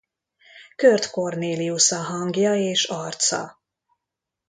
[0.75, 3.61] Curt Cornelius a hangja és arca.